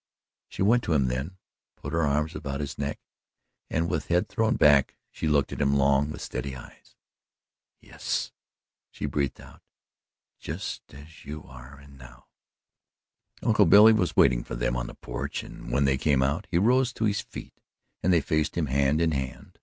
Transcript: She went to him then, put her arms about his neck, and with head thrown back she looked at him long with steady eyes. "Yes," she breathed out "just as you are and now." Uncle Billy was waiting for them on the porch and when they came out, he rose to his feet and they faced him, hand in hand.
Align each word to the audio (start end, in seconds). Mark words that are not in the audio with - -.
She 0.49 0.63
went 0.63 0.81
to 0.85 0.93
him 0.93 1.09
then, 1.09 1.37
put 1.75 1.93
her 1.93 2.01
arms 2.01 2.33
about 2.35 2.59
his 2.59 2.79
neck, 2.79 2.99
and 3.69 3.87
with 3.87 4.07
head 4.07 4.27
thrown 4.29 4.55
back 4.55 4.97
she 5.11 5.27
looked 5.27 5.51
at 5.53 5.61
him 5.61 5.75
long 5.75 6.09
with 6.09 6.23
steady 6.23 6.55
eyes. 6.55 6.95
"Yes," 7.81 8.31
she 8.89 9.05
breathed 9.05 9.39
out 9.39 9.61
"just 10.39 10.91
as 10.91 11.23
you 11.23 11.43
are 11.43 11.77
and 11.77 11.99
now." 11.99 12.25
Uncle 13.43 13.67
Billy 13.67 13.93
was 13.93 14.15
waiting 14.15 14.43
for 14.43 14.55
them 14.55 14.75
on 14.75 14.87
the 14.87 14.95
porch 14.95 15.43
and 15.43 15.71
when 15.71 15.85
they 15.85 15.99
came 15.99 16.23
out, 16.23 16.47
he 16.49 16.57
rose 16.57 16.91
to 16.93 17.05
his 17.05 17.21
feet 17.21 17.53
and 18.01 18.11
they 18.11 18.21
faced 18.21 18.57
him, 18.57 18.65
hand 18.65 19.01
in 19.01 19.11
hand. 19.11 19.59